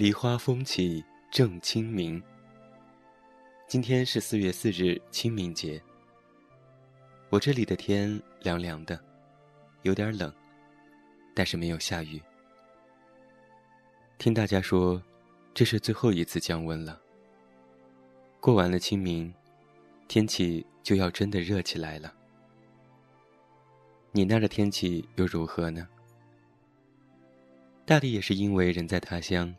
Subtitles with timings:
[0.00, 2.22] 梨花风起正清明。
[3.68, 5.78] 今天是四月四日，清明节。
[7.28, 8.98] 我这里的天凉凉的，
[9.82, 10.32] 有点冷，
[11.34, 12.18] 但是没有下雨。
[14.16, 15.02] 听大家说，
[15.52, 16.98] 这是最后一次降温了。
[18.40, 19.30] 过完了清明，
[20.08, 22.10] 天气就要真的热起来了。
[24.12, 25.86] 你那儿的天气又如何呢？
[27.84, 29.54] 大抵也是因为人在他乡，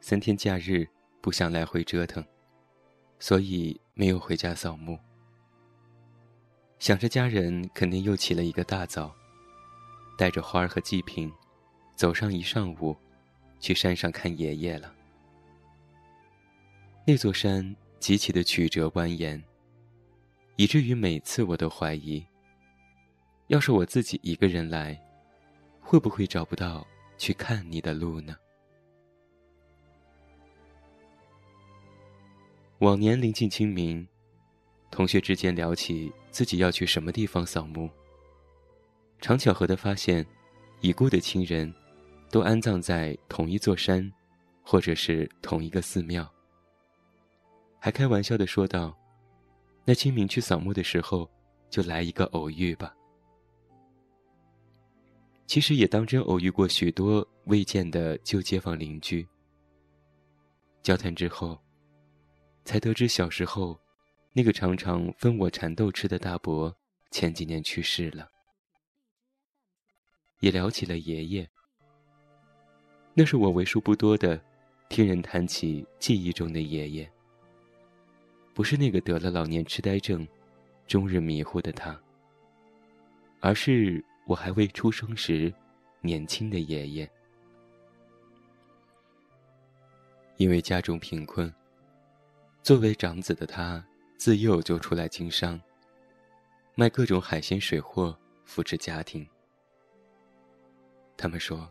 [0.00, 0.88] 三天假日
[1.20, 2.24] 不想来回折腾，
[3.18, 4.98] 所以没有回家扫墓。
[6.78, 9.14] 想着家人肯定又起了一个大早，
[10.16, 11.30] 带着花儿和祭品，
[11.94, 12.96] 走上一上午，
[13.58, 14.94] 去山上看爷爷了。
[17.06, 19.42] 那座山极其的曲折蜿蜒，
[20.56, 22.24] 以至于每次我都怀疑。
[23.48, 24.98] 要是我自己一个人来，
[25.80, 26.86] 会不会找不到
[27.18, 28.34] 去看你的路呢？
[32.80, 34.08] 往年临近清明，
[34.90, 37.90] 同学之间聊起自己要去什么地方扫墓，
[39.20, 40.26] 常巧合的发现，
[40.80, 41.70] 已故的亲人，
[42.30, 44.10] 都安葬在同一座山，
[44.62, 46.26] 或者是同一个寺庙。
[47.78, 48.96] 还开玩笑的说道
[49.84, 51.30] ：“那清明去扫墓的时候，
[51.68, 52.94] 就来一个偶遇吧。”
[55.46, 59.28] 其实也当真偶遇过许多未见的旧街坊邻居。
[60.82, 61.60] 交谈之后，
[62.64, 63.80] 才得知小时候
[64.32, 66.76] 那个常常分我蚕豆吃的大伯
[67.10, 68.28] 前几年去世了。
[70.40, 71.48] 也聊起了爷爷，
[73.14, 74.40] 那是我为数不多的
[74.88, 77.10] 听人谈起记忆中的爷爷。
[78.54, 80.26] 不是那个得了老年痴呆症、
[80.86, 81.98] 终日迷糊的他，
[83.40, 84.04] 而是。
[84.26, 85.52] 我还未出生时，
[86.02, 87.10] 年轻的爷爷，
[90.36, 91.52] 因为家中贫困，
[92.62, 93.84] 作为长子的他
[94.16, 95.60] 自幼就出来经商，
[96.74, 99.26] 卖各种海鲜水货扶持家庭。
[101.16, 101.70] 他们说，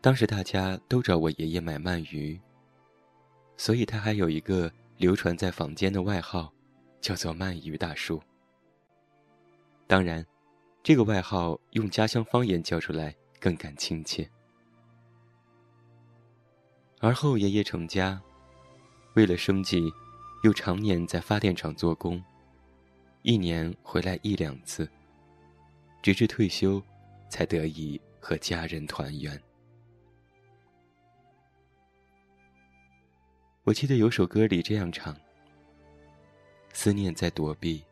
[0.00, 2.40] 当时大家都找我爷爷买鳗鱼，
[3.56, 6.52] 所以他还有一个流传在坊间的外号，
[7.00, 8.22] 叫做“鳗鱼大叔”。
[9.86, 10.24] 当然。
[10.86, 14.30] 这个外号用家乡方言叫出来更感亲切。
[17.00, 18.20] 而后爷爷成家，
[19.14, 19.92] 为了生计，
[20.42, 22.22] 又常年在发电厂做工，
[23.22, 24.88] 一年回来一两次。
[26.02, 26.82] 直至退休，
[27.30, 29.40] 才得以和家人团圆。
[33.62, 35.16] 我记得有首歌里这样唱
[36.74, 37.82] ：“思念在躲避，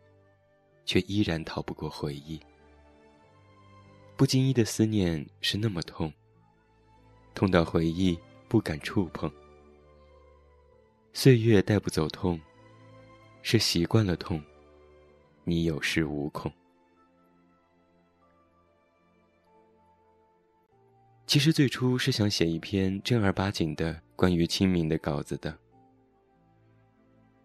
[0.85, 2.39] 却依然逃不过回忆。”
[4.15, 6.13] 不经意的思念是那么痛，
[7.33, 8.19] 痛到回忆
[8.49, 9.33] 不敢触碰。
[11.15, 12.41] 岁月带不走痛，
[13.43, 14.43] 是习惯了痛，
[15.45, 16.51] 你有恃无恐。
[21.27, 25.57] 其实最初是想写一篇正儿八经的关于清明的稿子的，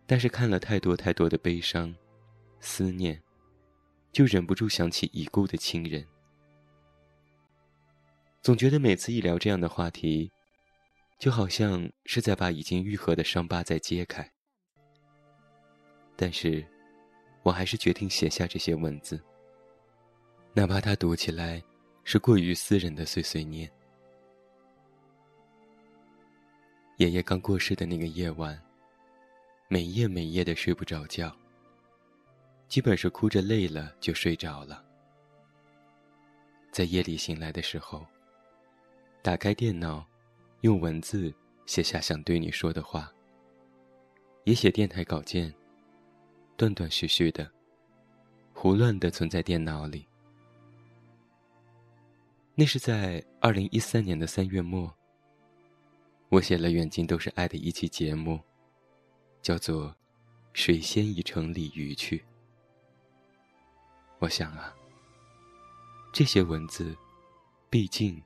[0.06, 1.94] 但是看了太多太多的悲伤、
[2.62, 3.22] 思念，
[4.14, 6.06] 就忍不住想起已故的亲人。
[8.42, 10.32] 总觉得每次一聊这样的话题，
[11.18, 14.30] 就好像是在把已经愈合的伤疤再揭开。
[16.16, 16.66] 但是，
[17.44, 19.20] 我还是决定写下这些文字，
[20.54, 21.62] 哪怕它读起来
[22.04, 23.70] 是过于私人的碎碎念。
[26.98, 28.60] 爷爷刚过世的那个夜晚，
[29.68, 31.36] 每夜每夜的睡不着觉，
[32.68, 34.84] 基本是哭着累了就睡着了。
[36.72, 38.06] 在夜里醒来的时候。
[39.24, 40.06] 打开电脑，
[40.62, 41.34] 用文字
[41.66, 43.12] 写下想对你说的话。
[44.44, 45.54] 也写电台稿件，
[46.56, 47.50] 断断续续的，
[48.54, 50.08] 胡乱的存在电脑里。
[52.56, 54.92] 那是在二零一三年的三月末，
[56.30, 58.40] 我写了《远近都是爱》的一期节目，
[59.42, 59.90] 叫做
[60.54, 62.18] 《水仙已成鲤鱼去》。
[64.20, 64.74] 我想啊，
[66.12, 66.98] 这些文字，
[67.70, 68.20] 毕竟。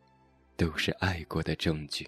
[0.57, 2.07] 都是爱过的证据。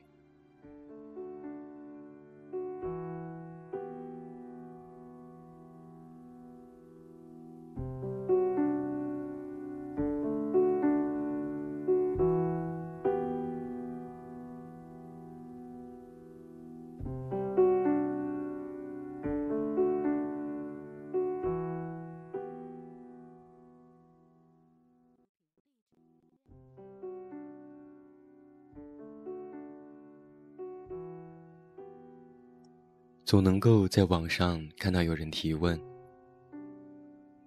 [33.26, 35.80] 总能够在网上看到有人提问：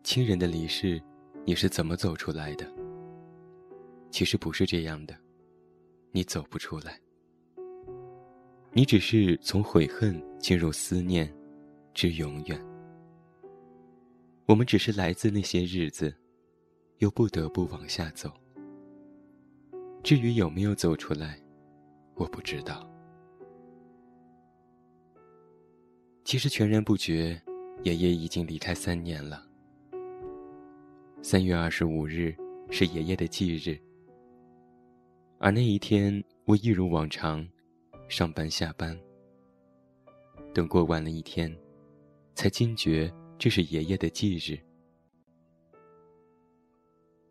[0.02, 1.00] 亲人的离世，
[1.44, 2.66] 你是怎么走出来的？
[4.10, 5.14] 其实不是这样的，
[6.12, 6.98] 你走不出来。
[8.72, 11.30] 你只是从悔恨进入思念，
[11.92, 12.58] 至永远。
[14.46, 16.14] 我们只是来自那些日子，
[16.98, 18.32] 又不得不往下走。
[20.02, 21.38] 至于有没有走出来，
[22.14, 22.88] 我不知道。
[26.26, 27.40] 其实全然不觉，
[27.84, 29.46] 爷爷已经离开三年了。
[31.22, 32.34] 三月二十五日
[32.68, 33.78] 是爷爷的忌日。
[35.38, 37.48] 而那一天，我一如往常，
[38.08, 38.98] 上班下班。
[40.52, 41.56] 等过完了一天，
[42.34, 43.08] 才惊觉
[43.38, 44.58] 这是爷爷的忌日。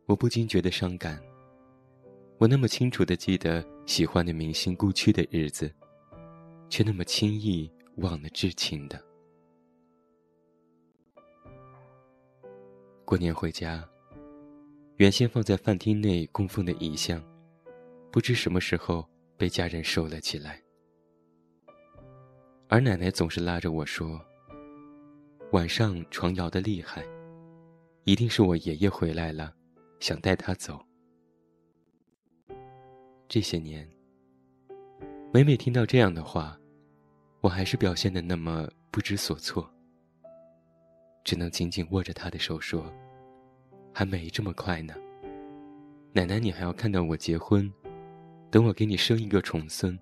[0.06, 1.22] 我不禁觉得伤感。
[2.38, 5.70] 我那么清楚的记得喜欢的明星故去的日子，
[6.70, 9.02] 却那么轻易忘了至亲的。
[13.06, 13.88] 过年回家，
[14.98, 17.24] 原先放在饭厅内供奉的遗像。
[18.12, 19.06] 不知什么时候
[19.36, 20.64] 被家人收了起来，
[22.70, 24.20] 而奶奶总是拉着我说
[25.52, 27.06] ：“晚上床摇得厉害，
[28.06, 29.54] 一定是我爷爷回来了，
[30.00, 30.82] 想带他走。”
[33.28, 33.86] 这些年，
[35.34, 36.58] 每每听到这样的话，
[37.46, 39.72] 我还是表现的那么不知所措，
[41.24, 42.92] 只能紧紧握着他的手说
[43.94, 44.96] ：“还没这么快呢，
[46.12, 47.72] 奶奶，你还要看到我结婚。”
[48.50, 49.96] 等我给你生一个重孙。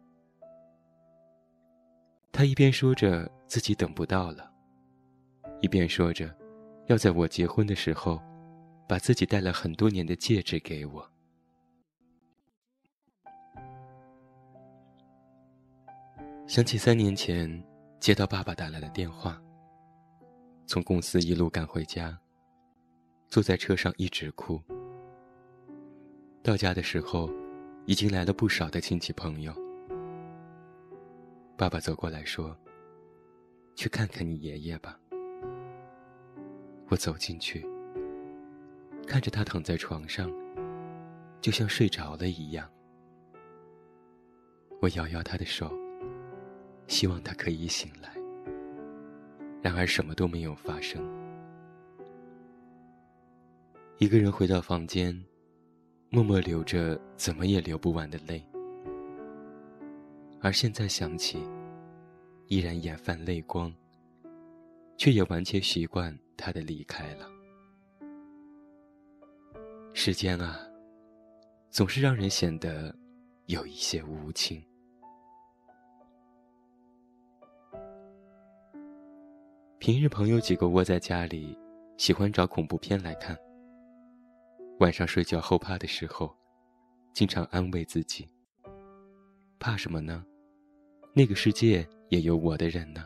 [2.32, 4.50] 他一边说着自己等不到了，
[5.60, 6.34] 一边说着，
[6.88, 8.22] 要在我结婚的时候，
[8.88, 11.13] 把自己戴了很多年的戒指给我。
[16.48, 17.64] 想起三年前
[18.00, 19.42] 接到爸爸打来的电话，
[20.68, 22.18] 从公司一路赶回家，
[23.30, 24.62] 坐在车上一直哭。
[26.42, 27.30] 到家的时候。
[27.86, 29.54] 已经来了不少的亲戚朋友。
[31.58, 32.58] 爸爸走过来说
[33.76, 34.98] ：“去看看你爷爷吧。”
[36.88, 37.68] 我走进去，
[39.06, 40.32] 看着他躺在床上，
[41.42, 42.72] 就像睡着了一样。
[44.80, 45.70] 我摇摇他的手，
[46.88, 48.10] 希望他可以醒来。
[49.62, 51.02] 然而什么都没有发生。
[53.98, 55.24] 一个人回到房间。
[56.10, 58.46] 默默流着怎么也流不完的泪，
[60.42, 61.42] 而现在想起，
[62.46, 63.74] 依然眼泛泪光，
[64.96, 67.28] 却也完全习惯他的离开了。
[69.96, 70.60] 时间啊，
[71.72, 72.96] 总是让人显得
[73.48, 74.64] 有一些无情。
[79.84, 81.60] 平日朋友几个窝在家里，
[81.98, 83.38] 喜欢找恐怖片来看。
[84.80, 86.34] 晚上睡觉后怕的时候，
[87.12, 88.26] 经常安慰自己
[89.60, 90.24] ：“怕什么呢？
[91.12, 93.06] 那个世界也有我的人呢。”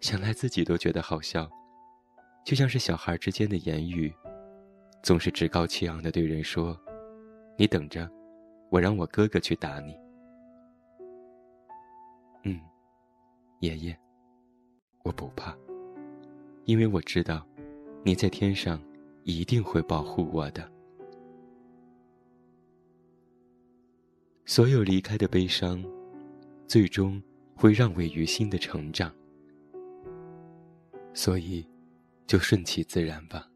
[0.00, 1.50] 想来自己都觉得好笑，
[2.44, 4.14] 就像是小孩之间的言语，
[5.02, 6.78] 总是趾高气昂的对人说
[7.56, 8.06] ：“你等着，
[8.70, 9.96] 我让我哥哥去打你。”
[12.44, 12.60] 嗯，
[13.60, 13.98] 爷爷，
[15.04, 15.56] 我不怕，
[16.64, 17.46] 因为我知道，
[18.02, 18.78] 你在天上。
[19.26, 20.70] 一定会保护我的。
[24.44, 25.82] 所有离开的悲伤，
[26.66, 27.22] 最终
[27.56, 29.10] 会让位于心的成长。
[31.14, 31.66] 所以，
[32.26, 33.48] 就顺其自然吧，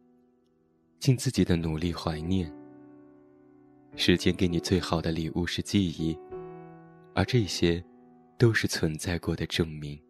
[0.98, 2.50] 尽自己的努力怀念。
[3.94, 6.18] 时间给你最好的礼物是记忆，
[7.14, 7.84] 而这些，
[8.38, 10.00] 都是存在过的证明。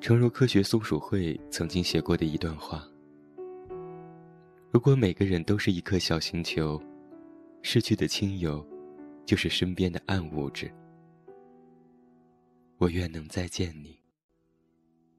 [0.00, 2.88] 诚如科学松鼠会曾经写过的一段话。
[4.70, 6.80] 如果每个人都是一颗小星球，
[7.60, 8.66] 失去的亲友，
[9.26, 10.72] 就是身边的暗物质。
[12.78, 14.00] 我愿能再见你。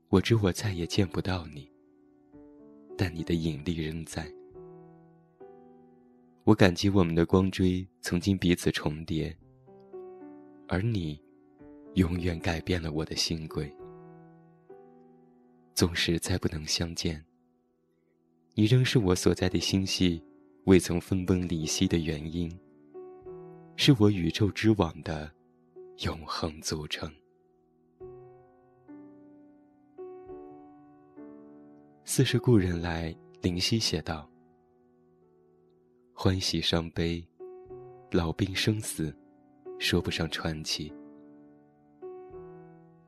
[0.10, 1.72] 我知我再也见不到你，
[2.98, 4.26] 但你的引力仍在。
[6.44, 9.38] 我感激我们的光锥曾经彼此重叠，
[10.68, 11.22] 而你，
[11.94, 13.72] 永远改变了我的心轨。
[15.82, 17.26] 纵使再不能相见。
[18.54, 20.24] 你仍是我所在的星系，
[20.66, 22.56] 未曾分崩离析的原因，
[23.78, 25.34] 是我宇宙之网的
[26.04, 27.12] 永恒组成。
[32.06, 34.30] 似是故人来，灵犀写道
[36.14, 37.28] ：“欢喜伤悲，
[38.12, 39.12] 老病生死，
[39.80, 40.94] 说不上传奇，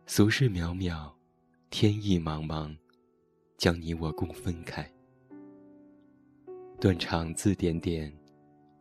[0.08, 1.14] 俗世渺渺，
[1.76, 2.72] 天意茫茫，
[3.58, 4.88] 将你我共分开。
[6.80, 8.16] 断肠字点点，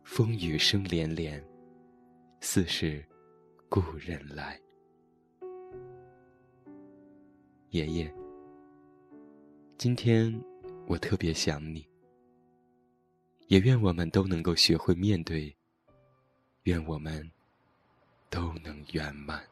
[0.03, 1.43] 风雨声连连，
[2.39, 3.03] 似是
[3.67, 4.61] 故人来。
[7.71, 8.13] 爷爷，
[9.75, 10.31] 今天
[10.85, 11.83] 我特别想你，
[13.47, 15.51] 也愿我们都能够学会面对，
[16.65, 17.27] 愿我们
[18.29, 19.43] 都能圆满。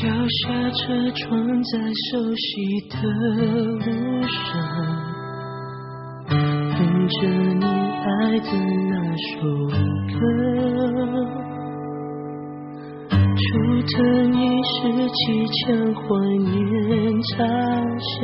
[0.00, 1.28] 脚下车窗
[1.64, 2.94] 在熟悉的
[3.80, 3.86] 路
[4.22, 4.40] 上，
[6.28, 6.78] 哼
[7.08, 8.08] 着你爱
[8.40, 8.48] 的
[8.88, 9.32] 那首
[10.18, 10.89] 歌。
[15.12, 16.00] 几枪，怀
[16.38, 16.48] 念
[17.22, 17.30] 茶
[17.98, 18.18] 香，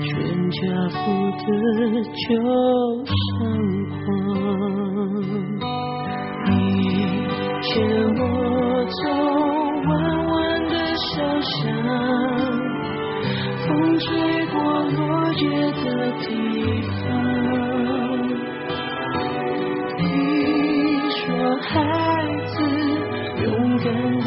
[0.00, 0.10] 全
[0.50, 0.58] 家
[0.90, 0.94] 福
[1.40, 1.42] 的
[2.14, 2.24] 旧
[3.04, 3.14] 相
[3.90, 3.98] 框。
[6.46, 6.52] 你
[7.60, 7.66] 牵
[8.16, 8.20] 我
[8.86, 8.94] 走。
[9.86, 9.90] 弯
[10.26, 10.32] 弯
[10.68, 11.52] 的小巷，
[13.66, 14.06] 风吹
[14.46, 14.98] 过落
[15.34, 15.42] 叶
[15.82, 15.84] 的
[16.20, 16.26] 地
[17.02, 17.02] 方。
[19.98, 20.00] 你
[21.10, 21.22] 说
[21.60, 21.68] 孩
[22.46, 22.52] 子
[23.42, 23.46] 勇
[23.78, 23.86] 敢
[24.20, 24.26] 的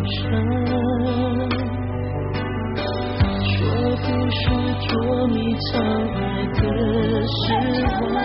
[0.00, 0.06] 的
[7.26, 7.42] 时
[7.98, 8.20] 光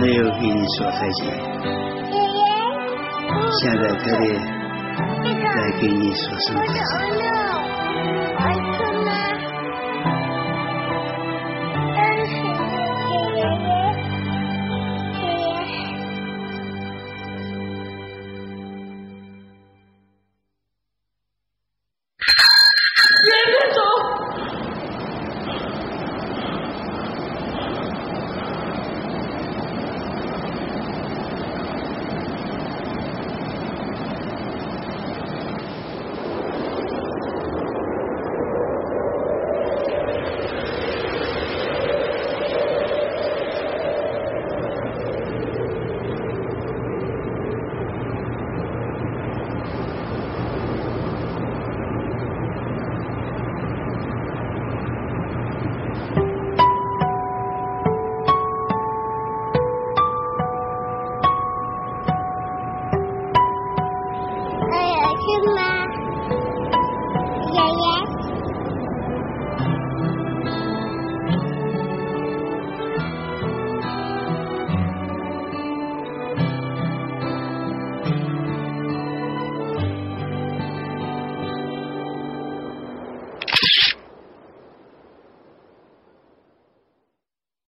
[0.00, 1.20] 没有跟你说再见。
[3.60, 8.61] 现在特别来跟你说声再见。